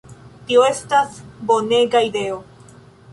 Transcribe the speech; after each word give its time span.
Tio 0.45 0.63
estas 0.69 1.19
bonega 1.51 2.01
ideo!" 2.09 2.41